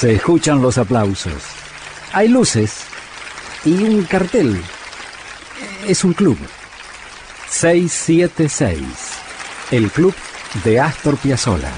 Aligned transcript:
Se 0.00 0.14
escuchan 0.14 0.62
los 0.62 0.78
aplausos. 0.78 1.42
Hay 2.14 2.28
luces 2.28 2.86
y 3.66 3.84
un 3.84 4.04
cartel. 4.04 4.58
Es 5.86 6.04
un 6.04 6.14
club. 6.14 6.38
676. 7.50 8.80
El 9.70 9.90
club 9.90 10.14
de 10.64 10.80
Astor 10.80 11.18
Piazzolla. 11.18 11.70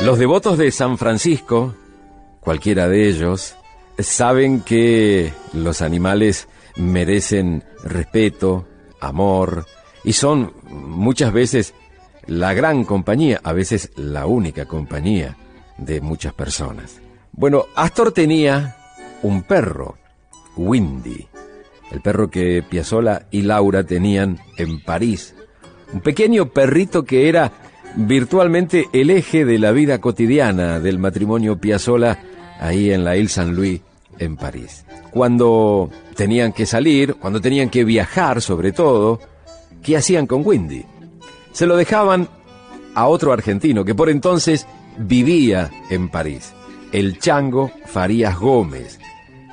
Los 0.00 0.18
devotos 0.18 0.58
de 0.58 0.72
San 0.72 0.98
Francisco, 0.98 1.76
cualquiera 2.40 2.88
de 2.88 3.08
ellos, 3.08 3.54
saben 4.00 4.62
que 4.62 5.32
los 5.52 5.80
animales 5.80 6.48
merecen 6.74 7.62
respeto, 7.84 8.66
amor, 9.00 9.64
y 10.02 10.14
son 10.14 10.54
muchas 10.64 11.32
veces 11.32 11.72
la 12.28 12.52
gran 12.52 12.84
compañía, 12.84 13.40
a 13.42 13.52
veces 13.52 13.90
la 13.96 14.26
única 14.26 14.66
compañía 14.66 15.36
de 15.78 16.00
muchas 16.00 16.34
personas. 16.34 17.00
Bueno, 17.32 17.64
Astor 17.74 18.12
tenía 18.12 18.76
un 19.22 19.42
perro, 19.42 19.96
Windy, 20.56 21.26
el 21.90 22.00
perro 22.02 22.30
que 22.30 22.62
Piazzolla 22.68 23.26
y 23.30 23.42
Laura 23.42 23.82
tenían 23.84 24.38
en 24.58 24.80
París. 24.80 25.34
Un 25.92 26.00
pequeño 26.00 26.50
perrito 26.50 27.04
que 27.04 27.30
era 27.30 27.50
virtualmente 27.96 28.88
el 28.92 29.08
eje 29.08 29.46
de 29.46 29.58
la 29.58 29.72
vida 29.72 29.98
cotidiana 29.98 30.80
del 30.80 30.98
matrimonio 30.98 31.58
Piazzolla 31.58 32.18
ahí 32.60 32.90
en 32.90 33.04
la 33.04 33.16
Ile 33.16 33.28
Saint-Louis 33.28 33.80
en 34.18 34.36
París. 34.36 34.84
Cuando 35.10 35.88
tenían 36.14 36.52
que 36.52 36.66
salir, 36.66 37.14
cuando 37.14 37.40
tenían 37.40 37.70
que 37.70 37.84
viajar 37.84 38.42
sobre 38.42 38.72
todo, 38.72 39.18
¿qué 39.82 39.96
hacían 39.96 40.26
con 40.26 40.42
Windy? 40.44 40.84
Se 41.58 41.66
lo 41.66 41.76
dejaban 41.76 42.28
a 42.94 43.08
otro 43.08 43.32
argentino 43.32 43.84
que 43.84 43.92
por 43.92 44.10
entonces 44.10 44.64
vivía 44.96 45.68
en 45.90 46.08
París, 46.08 46.52
el 46.92 47.18
Chango 47.18 47.72
Farías 47.84 48.38
Gómez, 48.38 49.00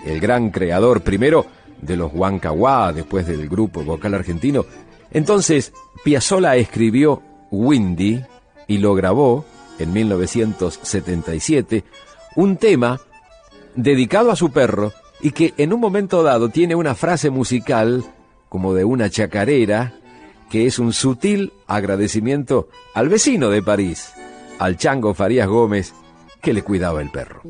el 0.06 0.20
gran 0.20 0.52
creador 0.52 1.02
primero 1.02 1.48
de 1.82 1.98
los 1.98 2.14
Huancahuá, 2.14 2.94
después 2.94 3.26
del 3.26 3.50
grupo 3.50 3.84
vocal 3.84 4.14
argentino. 4.14 4.68
Entonces, 5.10 5.74
Piazzolla 6.04 6.56
escribió 6.58 7.24
Windy 7.50 8.22
y 8.68 8.78
lo 8.78 8.94
grabó 8.94 9.44
en 9.80 9.92
1977, 9.92 11.86
un 12.36 12.58
tema 12.58 13.02
dedicado 13.74 14.30
a 14.30 14.36
su 14.36 14.52
perro 14.52 14.94
y 15.22 15.32
que 15.32 15.56
en 15.58 15.74
un 15.74 15.80
momento 15.80 16.22
dado 16.22 16.50
tiene 16.50 16.76
una 16.76 16.94
frase 16.94 17.32
musical 17.32 18.04
como 18.48 18.76
de 18.76 18.86
una 18.86 19.10
chacarera 19.10 19.96
que 20.50 20.66
es 20.66 20.80
un 20.80 20.94
sutil 20.94 21.54
agradecimiento 21.68 22.70
al 22.94 23.10
vecino 23.10 23.50
de 23.50 23.62
París, 23.62 24.14
al 24.60 24.78
chango 24.78 25.14
Farías 25.14 25.48
Gómez, 25.48 25.94
que 26.42 26.54
le 26.54 26.62
cuidaba 26.62 27.02
el 27.02 27.10
perro. 27.10 27.42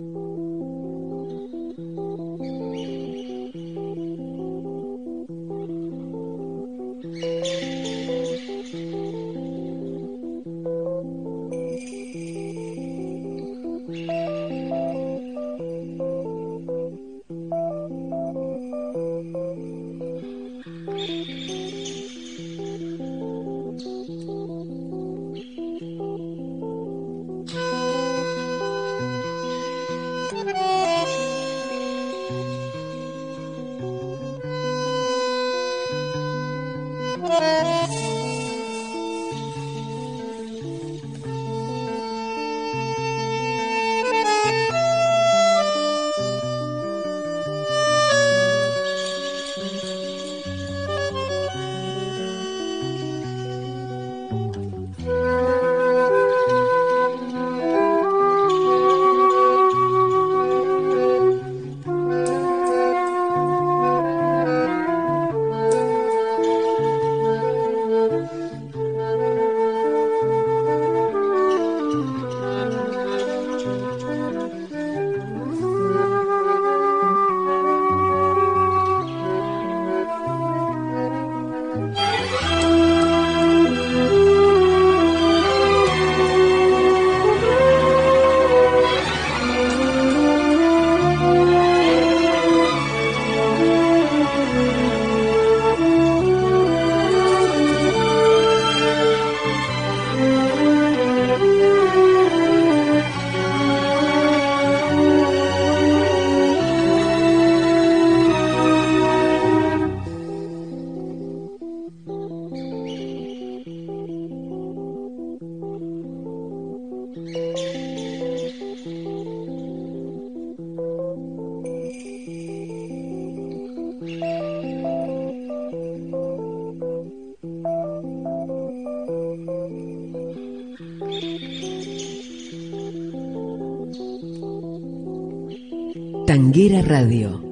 Tanguera 136.26 136.82
Radio. 136.82 137.46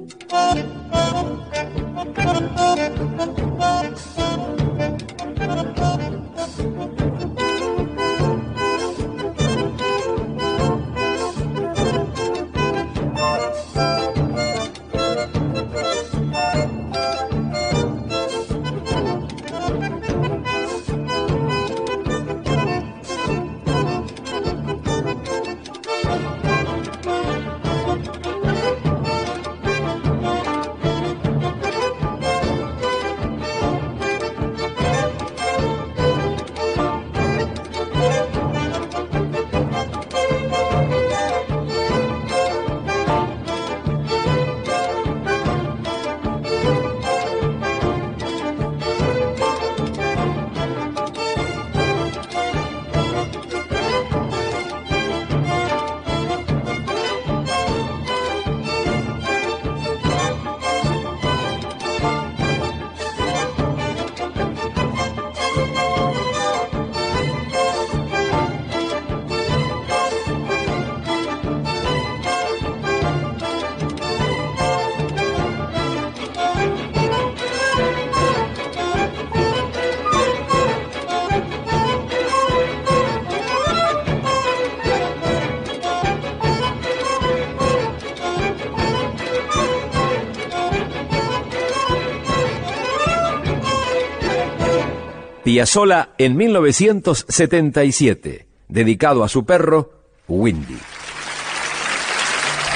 Piazzolla 95.43 96.11
en 96.17 96.37
1977, 96.37 98.47
dedicado 98.69 99.25
a 99.25 99.29
su 99.29 99.45
perro, 99.45 99.91
Windy. 100.27 100.77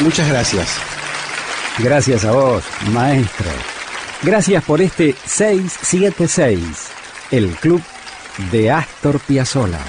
Muchas 0.02 0.28
gracias. 0.28 0.78
Gracias 1.80 2.26
a 2.26 2.32
vos, 2.32 2.64
maestro. 2.92 3.50
Gracias 4.22 4.64
por 4.66 4.82
este 4.82 5.16
676, 5.26 6.90
el 7.32 7.48
club 7.52 7.82
de 8.52 8.72
Astor 8.72 9.22
Piazzolla. 9.22 9.80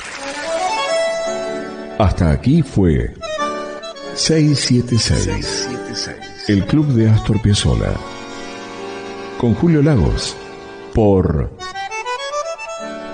Hasta 1.98 2.30
aquí 2.30 2.62
fue 2.62 3.12
676, 4.14 5.68
el 6.46 6.64
club 6.66 6.86
de 6.88 7.10
Astor 7.10 7.42
Piazzolla. 7.42 7.94
Con 9.38 9.54
Julio 9.54 9.82
Lagos, 9.82 10.36
por 10.94 11.50